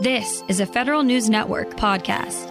This 0.00 0.44
is 0.46 0.60
a 0.60 0.66
Federal 0.66 1.02
News 1.02 1.28
Network 1.28 1.70
podcast. 1.70 2.46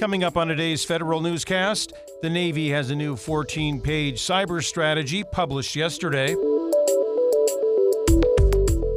Coming 0.00 0.24
up 0.24 0.36
on 0.36 0.48
today's 0.48 0.84
Federal 0.84 1.20
Newscast, 1.20 1.92
the 2.20 2.28
Navy 2.28 2.70
has 2.70 2.90
a 2.90 2.96
new 2.96 3.14
14 3.14 3.80
page 3.80 4.20
cyber 4.20 4.60
strategy 4.60 5.22
published 5.22 5.76
yesterday. 5.76 6.34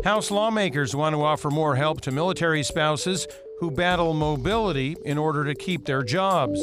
House 0.04 0.32
lawmakers 0.32 0.96
want 0.96 1.14
to 1.14 1.22
offer 1.22 1.52
more 1.52 1.76
help 1.76 2.02
to 2.02 2.12
military 2.12 2.64
spouses 2.64 3.28
who 3.60 3.70
battle 3.70 4.16
mobility 4.16 4.98
in 5.06 5.20
order 5.20 5.44
to 5.44 5.54
keep 5.54 5.86
their 5.86 6.02
jobs. 6.02 6.60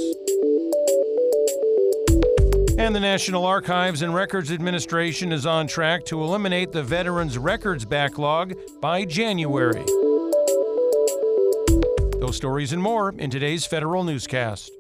And 2.79 2.95
the 2.95 3.01
National 3.01 3.47
Archives 3.47 4.03
and 4.03 4.15
Records 4.15 4.53
Administration 4.53 5.33
is 5.33 5.47
on 5.47 5.67
track 5.67 6.05
to 6.05 6.23
eliminate 6.23 6.73
the 6.73 6.83
Veterans 6.83 7.39
Records 7.39 7.87
backlog 7.87 8.53
by 8.83 9.07
January. 9.07 9.83
Those 12.21 12.37
stories 12.37 12.75
and 12.75 12.83
more 12.83 13.15
in 13.17 13.31
today's 13.31 13.65
Federal 13.65 14.05
Newscast. 14.05 14.73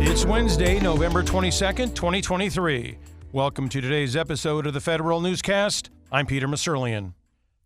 It's 0.00 0.24
Wednesday, 0.24 0.78
November 0.78 1.24
22nd, 1.24 1.96
2023. 1.96 2.98
Welcome 3.32 3.68
to 3.68 3.80
today's 3.80 4.14
episode 4.14 4.68
of 4.68 4.74
the 4.74 4.80
Federal 4.80 5.20
Newscast. 5.20 5.90
I'm 6.12 6.26
Peter 6.26 6.46
Musurlian. 6.46 7.14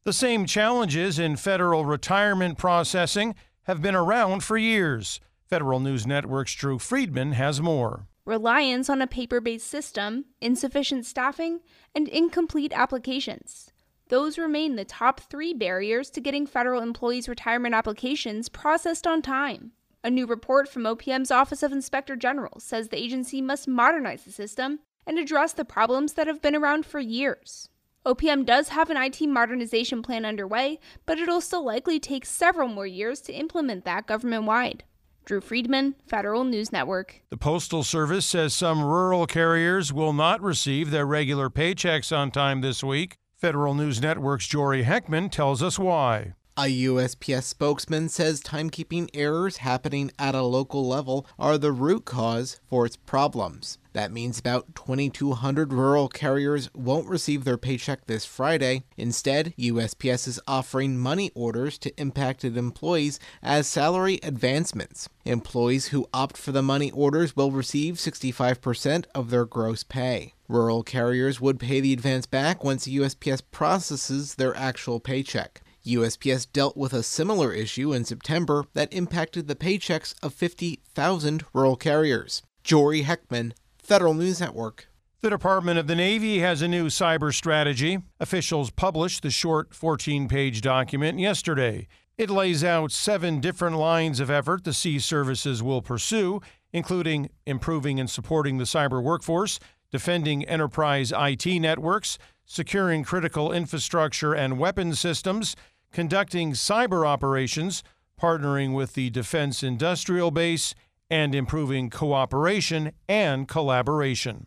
The 0.06 0.12
same 0.12 0.46
challenges 0.46 1.18
in 1.18 1.34
federal 1.34 1.84
retirement 1.84 2.58
processing 2.58 3.34
have 3.64 3.82
been 3.82 3.96
around 3.96 4.44
for 4.44 4.56
years. 4.56 5.18
Federal 5.50 5.80
News 5.80 6.06
Network's 6.06 6.54
Drew 6.54 6.78
Friedman 6.78 7.32
has 7.32 7.60
more. 7.60 8.06
Reliance 8.24 8.88
on 8.88 9.02
a 9.02 9.08
paper 9.08 9.40
based 9.40 9.66
system, 9.66 10.26
insufficient 10.40 11.06
staffing, 11.06 11.58
and 11.92 12.06
incomplete 12.06 12.72
applications. 12.72 13.72
Those 14.08 14.38
remain 14.38 14.76
the 14.76 14.84
top 14.84 15.18
three 15.18 15.52
barriers 15.52 16.08
to 16.10 16.20
getting 16.20 16.46
federal 16.46 16.82
employees' 16.82 17.28
retirement 17.28 17.74
applications 17.74 18.48
processed 18.48 19.08
on 19.08 19.22
time. 19.22 19.72
A 20.04 20.10
new 20.10 20.28
report 20.28 20.68
from 20.68 20.84
OPM's 20.84 21.32
Office 21.32 21.64
of 21.64 21.72
Inspector 21.72 22.14
General 22.14 22.60
says 22.60 22.90
the 22.90 23.02
agency 23.02 23.42
must 23.42 23.66
modernize 23.66 24.22
the 24.22 24.30
system 24.30 24.78
and 25.04 25.18
address 25.18 25.52
the 25.52 25.64
problems 25.64 26.12
that 26.12 26.28
have 26.28 26.40
been 26.40 26.54
around 26.54 26.86
for 26.86 27.00
years. 27.00 27.70
OPM 28.06 28.46
does 28.46 28.68
have 28.68 28.88
an 28.88 28.96
IT 28.96 29.20
modernization 29.26 30.00
plan 30.00 30.24
underway, 30.24 30.78
but 31.06 31.18
it'll 31.18 31.40
still 31.40 31.64
likely 31.64 31.98
take 31.98 32.24
several 32.24 32.68
more 32.68 32.86
years 32.86 33.20
to 33.22 33.32
implement 33.32 33.84
that 33.84 34.06
government 34.06 34.44
wide. 34.44 34.84
Drew 35.24 35.40
Friedman, 35.40 35.96
Federal 36.06 36.44
News 36.44 36.70
Network. 36.70 37.22
The 37.30 37.36
Postal 37.36 37.82
Service 37.82 38.24
says 38.24 38.54
some 38.54 38.80
rural 38.80 39.26
carriers 39.26 39.92
will 39.92 40.12
not 40.12 40.40
receive 40.40 40.92
their 40.92 41.04
regular 41.04 41.50
paychecks 41.50 42.16
on 42.16 42.30
time 42.30 42.60
this 42.60 42.84
week. 42.84 43.16
Federal 43.36 43.74
News 43.74 44.00
Network's 44.00 44.46
Jory 44.46 44.84
Heckman 44.84 45.28
tells 45.28 45.60
us 45.60 45.76
why. 45.76 46.34
A 46.56 46.84
USPS 46.84 47.42
spokesman 47.42 48.08
says 48.08 48.40
timekeeping 48.40 49.10
errors 49.14 49.58
happening 49.58 50.12
at 50.16 50.36
a 50.36 50.42
local 50.42 50.86
level 50.86 51.26
are 51.40 51.58
the 51.58 51.72
root 51.72 52.04
cause 52.04 52.60
for 52.70 52.86
its 52.86 52.96
problems. 52.96 53.78
That 53.96 54.12
means 54.12 54.38
about 54.38 54.74
2,200 54.74 55.72
rural 55.72 56.08
carriers 56.10 56.68
won't 56.74 57.08
receive 57.08 57.44
their 57.44 57.56
paycheck 57.56 58.04
this 58.04 58.26
Friday. 58.26 58.84
Instead, 58.98 59.54
USPS 59.58 60.28
is 60.28 60.38
offering 60.46 60.98
money 60.98 61.30
orders 61.34 61.78
to 61.78 61.98
impacted 61.98 62.58
employees 62.58 63.18
as 63.42 63.66
salary 63.66 64.20
advancements. 64.22 65.08
Employees 65.24 65.86
who 65.86 66.10
opt 66.12 66.36
for 66.36 66.52
the 66.52 66.60
money 66.60 66.90
orders 66.90 67.34
will 67.34 67.50
receive 67.50 67.94
65% 67.94 69.06
of 69.14 69.30
their 69.30 69.46
gross 69.46 69.82
pay. 69.82 70.34
Rural 70.46 70.82
carriers 70.82 71.40
would 71.40 71.58
pay 71.58 71.80
the 71.80 71.94
advance 71.94 72.26
back 72.26 72.62
once 72.62 72.86
USPS 72.86 73.40
processes 73.50 74.34
their 74.34 74.54
actual 74.54 75.00
paycheck. 75.00 75.62
USPS 75.86 76.46
dealt 76.52 76.76
with 76.76 76.92
a 76.92 77.02
similar 77.02 77.50
issue 77.50 77.94
in 77.94 78.04
September 78.04 78.66
that 78.74 78.92
impacted 78.92 79.48
the 79.48 79.56
paychecks 79.56 80.14
of 80.22 80.34
50,000 80.34 81.44
rural 81.54 81.76
carriers. 81.76 82.42
Jory 82.62 83.04
Heckman, 83.04 83.52
Federal 83.86 84.14
News 84.14 84.40
Network. 84.40 84.88
The 85.20 85.30
Department 85.30 85.78
of 85.78 85.86
the 85.86 85.94
Navy 85.94 86.40
has 86.40 86.60
a 86.60 86.66
new 86.66 86.86
cyber 86.86 87.32
strategy. 87.32 87.98
Officials 88.18 88.70
published 88.70 89.22
the 89.22 89.30
short 89.30 89.72
14 89.72 90.26
page 90.26 90.60
document 90.60 91.20
yesterday. 91.20 91.86
It 92.18 92.28
lays 92.28 92.64
out 92.64 92.90
seven 92.90 93.38
different 93.38 93.76
lines 93.76 94.18
of 94.18 94.28
effort 94.28 94.64
the 94.64 94.72
sea 94.72 94.98
services 94.98 95.62
will 95.62 95.82
pursue, 95.82 96.40
including 96.72 97.30
improving 97.46 98.00
and 98.00 98.10
supporting 98.10 98.58
the 98.58 98.64
cyber 98.64 99.00
workforce, 99.00 99.60
defending 99.92 100.44
enterprise 100.46 101.12
IT 101.16 101.46
networks, 101.46 102.18
securing 102.44 103.04
critical 103.04 103.52
infrastructure 103.52 104.34
and 104.34 104.58
weapon 104.58 104.96
systems, 104.96 105.54
conducting 105.92 106.54
cyber 106.54 107.06
operations, 107.06 107.84
partnering 108.20 108.74
with 108.74 108.94
the 108.94 109.10
Defense 109.10 109.62
Industrial 109.62 110.32
Base, 110.32 110.74
and 111.10 111.34
improving 111.34 111.90
cooperation 111.90 112.92
and 113.08 113.48
collaboration. 113.48 114.46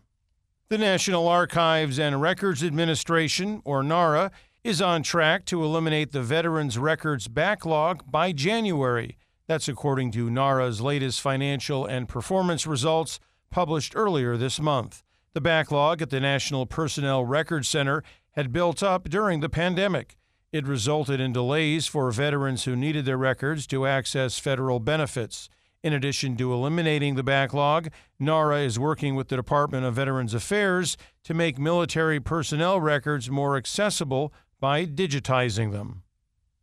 The 0.68 0.78
National 0.78 1.26
Archives 1.26 1.98
and 1.98 2.20
Records 2.20 2.62
Administration, 2.62 3.60
or 3.64 3.82
NARA, 3.82 4.30
is 4.62 4.80
on 4.80 5.02
track 5.02 5.44
to 5.46 5.64
eliminate 5.64 6.12
the 6.12 6.22
Veterans 6.22 6.78
Records 6.78 7.28
backlog 7.28 8.10
by 8.10 8.32
January. 8.32 9.16
That's 9.46 9.68
according 9.68 10.12
to 10.12 10.30
NARA's 10.30 10.80
latest 10.80 11.20
financial 11.20 11.86
and 11.86 12.08
performance 12.08 12.66
results 12.66 13.18
published 13.50 13.94
earlier 13.96 14.36
this 14.36 14.60
month. 14.60 15.02
The 15.32 15.40
backlog 15.40 16.02
at 16.02 16.10
the 16.10 16.20
National 16.20 16.66
Personnel 16.66 17.24
Records 17.24 17.68
Center 17.68 18.04
had 18.32 18.52
built 18.52 18.82
up 18.82 19.08
during 19.08 19.40
the 19.40 19.48
pandemic. 19.48 20.16
It 20.52 20.66
resulted 20.66 21.20
in 21.20 21.32
delays 21.32 21.86
for 21.86 22.10
veterans 22.10 22.64
who 22.64 22.76
needed 22.76 23.04
their 23.04 23.16
records 23.16 23.66
to 23.68 23.86
access 23.86 24.38
federal 24.38 24.78
benefits. 24.78 25.48
In 25.82 25.94
addition 25.94 26.36
to 26.36 26.52
eliminating 26.52 27.14
the 27.14 27.22
backlog, 27.22 27.88
NARA 28.18 28.60
is 28.60 28.78
working 28.78 29.14
with 29.14 29.28
the 29.28 29.36
Department 29.36 29.86
of 29.86 29.94
Veterans 29.94 30.34
Affairs 30.34 30.98
to 31.24 31.32
make 31.32 31.58
military 31.58 32.20
personnel 32.20 32.80
records 32.80 33.30
more 33.30 33.56
accessible 33.56 34.32
by 34.60 34.84
digitizing 34.84 35.72
them. 35.72 36.02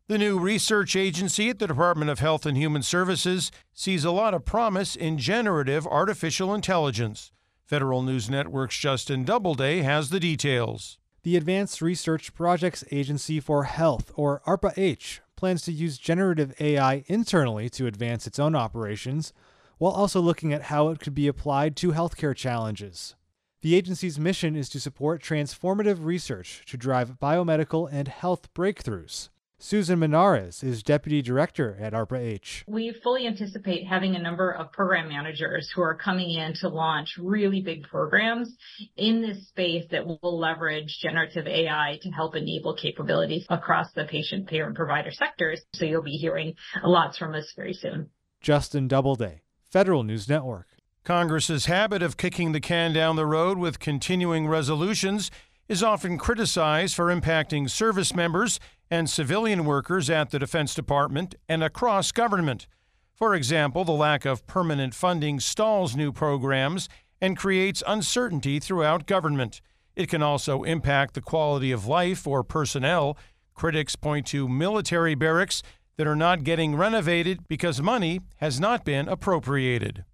The 0.06 0.18
new 0.18 0.38
research 0.38 0.94
agency 0.94 1.50
at 1.50 1.58
the 1.58 1.66
Department 1.66 2.10
of 2.10 2.20
Health 2.20 2.46
and 2.46 2.56
Human 2.56 2.82
Services 2.82 3.50
sees 3.74 4.04
a 4.04 4.12
lot 4.12 4.34
of 4.34 4.44
promise 4.44 4.94
in 4.94 5.18
generative 5.18 5.86
artificial 5.86 6.54
intelligence. 6.54 7.32
Federal 7.64 8.02
News 8.02 8.30
Network's 8.30 8.78
Justin 8.78 9.24
Doubleday 9.24 9.80
has 9.80 10.10
the 10.10 10.20
details. 10.20 10.96
The 11.24 11.36
Advanced 11.36 11.82
Research 11.82 12.32
Projects 12.32 12.84
Agency 12.90 13.40
for 13.40 13.64
Health, 13.64 14.12
or 14.14 14.40
ARPA-H, 14.46 15.20
plans 15.38 15.62
to 15.62 15.72
use 15.72 15.96
generative 15.98 16.52
AI 16.60 17.04
internally 17.06 17.70
to 17.70 17.86
advance 17.86 18.26
its 18.26 18.38
own 18.38 18.56
operations, 18.56 19.32
while 19.78 19.92
also 19.92 20.20
looking 20.20 20.52
at 20.52 20.62
how 20.62 20.88
it 20.88 20.98
could 20.98 21.14
be 21.14 21.28
applied 21.28 21.76
to 21.76 21.92
healthcare 21.92 22.34
challenges. 22.34 23.14
The 23.62 23.76
agency's 23.76 24.18
mission 24.18 24.56
is 24.56 24.68
to 24.70 24.80
support 24.80 25.22
transformative 25.22 26.04
research 26.04 26.64
to 26.66 26.76
drive 26.76 27.20
biomedical 27.20 27.88
and 27.90 28.08
health 28.08 28.52
breakthroughs. 28.52 29.28
Susan 29.60 29.98
Monarez 29.98 30.62
is 30.62 30.84
deputy 30.84 31.20
director 31.20 31.76
at 31.80 31.92
ARPA-H. 31.92 32.64
We 32.68 32.94
fully 33.02 33.26
anticipate 33.26 33.84
having 33.84 34.14
a 34.14 34.20
number 34.20 34.52
of 34.52 34.70
program 34.70 35.08
managers 35.08 35.68
who 35.74 35.82
are 35.82 35.96
coming 35.96 36.30
in 36.30 36.54
to 36.60 36.68
launch 36.68 37.18
really 37.20 37.60
big 37.60 37.82
programs 37.82 38.54
in 38.96 39.20
this 39.20 39.48
space 39.48 39.84
that 39.90 40.06
will 40.06 40.38
leverage 40.38 40.98
generative 41.02 41.48
AI 41.48 41.98
to 42.02 42.10
help 42.10 42.36
enable 42.36 42.76
capabilities 42.76 43.46
across 43.48 43.92
the 43.94 44.04
patient, 44.04 44.46
payer, 44.46 44.64
and 44.64 44.76
provider 44.76 45.10
sectors. 45.10 45.60
So 45.74 45.84
you'll 45.84 46.02
be 46.02 46.12
hearing 46.12 46.54
lots 46.84 47.18
from 47.18 47.34
us 47.34 47.52
very 47.56 47.74
soon. 47.74 48.10
Justin 48.40 48.86
Doubleday, 48.86 49.42
Federal 49.72 50.04
News 50.04 50.28
Network. 50.28 50.68
Congress's 51.02 51.66
habit 51.66 52.00
of 52.00 52.16
kicking 52.16 52.52
the 52.52 52.60
can 52.60 52.92
down 52.92 53.16
the 53.16 53.26
road 53.26 53.58
with 53.58 53.80
continuing 53.80 54.46
resolutions 54.46 55.32
is 55.68 55.82
often 55.82 56.16
criticized 56.16 56.94
for 56.94 57.06
impacting 57.06 57.68
service 57.68 58.14
members 58.14 58.60
and 58.90 59.08
civilian 59.08 59.64
workers 59.64 60.08
at 60.08 60.30
the 60.30 60.38
Defense 60.38 60.74
Department 60.74 61.34
and 61.48 61.62
across 61.62 62.12
government. 62.12 62.66
For 63.14 63.34
example, 63.34 63.84
the 63.84 63.92
lack 63.92 64.24
of 64.24 64.46
permanent 64.46 64.94
funding 64.94 65.40
stalls 65.40 65.96
new 65.96 66.12
programs 66.12 66.88
and 67.20 67.36
creates 67.36 67.82
uncertainty 67.86 68.60
throughout 68.60 69.06
government. 69.06 69.60
It 69.96 70.08
can 70.08 70.22
also 70.22 70.62
impact 70.62 71.14
the 71.14 71.20
quality 71.20 71.72
of 71.72 71.86
life 71.86 72.20
for 72.20 72.44
personnel. 72.44 73.18
Critics 73.54 73.96
point 73.96 74.26
to 74.28 74.48
military 74.48 75.16
barracks 75.16 75.62
that 75.96 76.06
are 76.06 76.16
not 76.16 76.44
getting 76.44 76.76
renovated 76.76 77.48
because 77.48 77.82
money 77.82 78.20
has 78.36 78.60
not 78.60 78.84
been 78.84 79.08
appropriated. 79.08 80.04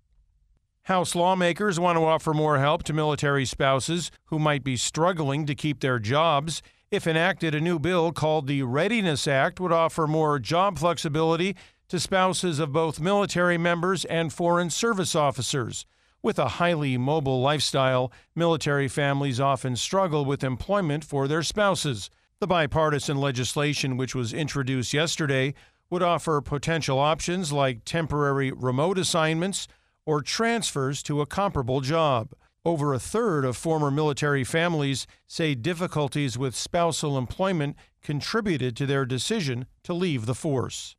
House 0.84 1.14
lawmakers 1.14 1.78
want 1.78 1.96
to 1.96 2.04
offer 2.04 2.32
more 2.32 2.58
help 2.58 2.82
to 2.84 2.92
military 2.92 3.44
spouses 3.44 4.10
who 4.26 4.38
might 4.38 4.64
be 4.64 4.76
struggling 4.76 5.46
to 5.46 5.54
keep 5.54 5.80
their 5.80 5.98
jobs. 5.98 6.62
If 6.94 7.08
enacted, 7.08 7.56
a 7.56 7.60
new 7.60 7.80
bill 7.80 8.12
called 8.12 8.46
the 8.46 8.62
Readiness 8.62 9.26
Act 9.26 9.58
would 9.58 9.72
offer 9.72 10.06
more 10.06 10.38
job 10.38 10.78
flexibility 10.78 11.56
to 11.88 11.98
spouses 11.98 12.60
of 12.60 12.72
both 12.72 13.00
military 13.00 13.58
members 13.58 14.04
and 14.04 14.32
foreign 14.32 14.70
service 14.70 15.16
officers. 15.16 15.86
With 16.22 16.38
a 16.38 16.50
highly 16.50 16.96
mobile 16.96 17.42
lifestyle, 17.42 18.12
military 18.36 18.86
families 18.86 19.40
often 19.40 19.74
struggle 19.74 20.24
with 20.24 20.44
employment 20.44 21.02
for 21.02 21.26
their 21.26 21.42
spouses. 21.42 22.10
The 22.38 22.46
bipartisan 22.46 23.16
legislation, 23.16 23.96
which 23.96 24.14
was 24.14 24.32
introduced 24.32 24.94
yesterday, 24.94 25.54
would 25.90 26.04
offer 26.04 26.40
potential 26.40 27.00
options 27.00 27.52
like 27.52 27.84
temporary 27.84 28.52
remote 28.52 28.98
assignments 28.98 29.66
or 30.06 30.22
transfers 30.22 31.02
to 31.02 31.20
a 31.20 31.26
comparable 31.26 31.80
job. 31.80 32.34
Over 32.64 32.94
a 32.94 32.98
third 32.98 33.44
of 33.44 33.58
former 33.58 33.90
military 33.90 34.42
families 34.42 35.06
say 35.26 35.54
difficulties 35.54 36.38
with 36.38 36.56
spousal 36.56 37.18
employment 37.18 37.76
contributed 38.02 38.74
to 38.76 38.86
their 38.86 39.04
decision 39.04 39.66
to 39.82 39.92
leave 39.92 40.24
the 40.24 40.34
force. 40.34 40.96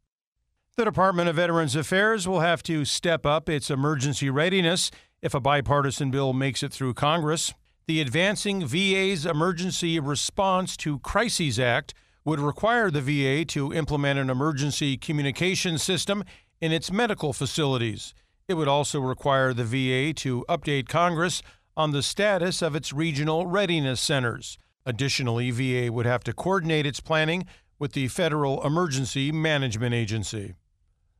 The 0.77 0.85
Department 0.85 1.27
of 1.27 1.37
Veterans 1.37 1.75
Affairs 1.75 2.27
will 2.27 2.41
have 2.41 2.61
to 2.63 2.85
step 2.85 3.25
up 3.25 3.49
its 3.49 3.71
emergency 3.71 4.29
readiness 4.29 4.91
if 5.21 5.33
a 5.33 5.39
bipartisan 5.39 6.11
bill 6.11 6.33
makes 6.33 6.61
it 6.61 6.71
through 6.71 6.93
Congress. 6.93 7.53
The 7.87 8.01
Advancing 8.01 8.65
VA's 8.65 9.25
Emergency 9.25 9.99
Response 9.99 10.77
to 10.77 10.99
Crises 10.99 11.59
Act 11.59 11.95
would 12.25 12.39
require 12.39 12.91
the 12.91 13.01
VA 13.01 13.45
to 13.45 13.73
implement 13.73 14.19
an 14.19 14.29
emergency 14.29 14.97
communication 14.97 15.77
system 15.77 16.23
in 16.61 16.71
its 16.71 16.91
medical 16.91 17.33
facilities. 17.33 18.13
It 18.47 18.53
would 18.53 18.67
also 18.67 18.99
require 18.99 19.53
the 19.53 19.63
VA 19.63 20.13
to 20.21 20.45
update 20.47 20.87
Congress 20.87 21.41
on 21.75 21.91
the 21.91 22.03
status 22.03 22.61
of 22.61 22.75
its 22.75 22.93
regional 22.93 23.47
readiness 23.47 23.99
centers. 23.99 24.59
Additionally, 24.85 25.49
VA 25.49 25.91
would 25.91 26.05
have 26.05 26.23
to 26.25 26.33
coordinate 26.33 26.85
its 26.85 26.99
planning 26.99 27.47
with 27.79 27.93
the 27.93 28.07
Federal 28.07 28.63
Emergency 28.63 29.31
Management 29.31 29.95
Agency. 29.95 30.53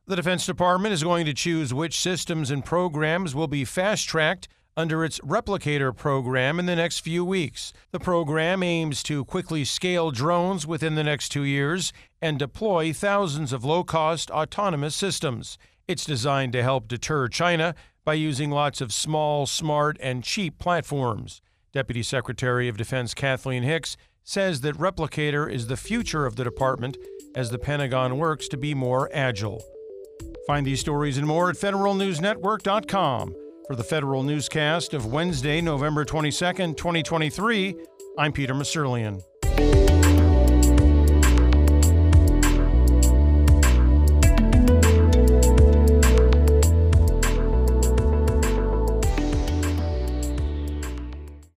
The 0.06 0.14
Defense 0.14 0.46
Department 0.46 0.94
is 0.94 1.02
going 1.02 1.26
to 1.26 1.34
choose 1.34 1.74
which 1.74 2.00
systems 2.00 2.52
and 2.52 2.64
programs 2.64 3.34
will 3.34 3.48
be 3.48 3.64
fast 3.64 4.08
tracked 4.08 4.46
under 4.76 5.04
its 5.04 5.18
Replicator 5.20 5.96
program 5.96 6.60
in 6.60 6.66
the 6.66 6.76
next 6.76 7.00
few 7.00 7.24
weeks. 7.24 7.72
The 7.90 7.98
program 7.98 8.62
aims 8.62 9.02
to 9.04 9.24
quickly 9.24 9.64
scale 9.64 10.12
drones 10.12 10.64
within 10.64 10.94
the 10.94 11.02
next 11.02 11.30
two 11.30 11.42
years 11.42 11.92
and 12.22 12.38
deploy 12.38 12.92
thousands 12.92 13.52
of 13.52 13.64
low 13.64 13.82
cost 13.82 14.30
autonomous 14.30 14.94
systems. 14.94 15.58
It's 15.88 16.04
designed 16.04 16.52
to 16.54 16.64
help 16.64 16.88
deter 16.88 17.28
China 17.28 17.74
by 18.04 18.14
using 18.14 18.50
lots 18.50 18.80
of 18.80 18.92
small, 18.92 19.46
smart, 19.46 19.96
and 20.00 20.24
cheap 20.24 20.58
platforms. 20.58 21.40
Deputy 21.72 22.02
Secretary 22.02 22.68
of 22.68 22.76
Defense 22.76 23.14
Kathleen 23.14 23.62
Hicks 23.62 23.96
says 24.24 24.62
that 24.62 24.76
Replicator 24.76 25.50
is 25.50 25.68
the 25.68 25.76
future 25.76 26.26
of 26.26 26.34
the 26.34 26.42
department 26.42 26.96
as 27.36 27.50
the 27.50 27.58
Pentagon 27.58 28.18
works 28.18 28.48
to 28.48 28.56
be 28.56 28.74
more 28.74 29.08
agile. 29.12 29.62
Find 30.48 30.66
these 30.66 30.80
stories 30.80 31.18
and 31.18 31.26
more 31.26 31.50
at 31.50 31.56
federalnewsnetwork.com. 31.56 33.34
For 33.68 33.76
the 33.76 33.84
Federal 33.84 34.22
Newscast 34.22 34.94
of 34.94 35.06
Wednesday, 35.06 35.60
November 35.60 36.04
22nd, 36.04 36.76
2023, 36.76 37.76
I'm 38.18 38.32
Peter 38.32 38.54
Musurlian. 38.54 39.22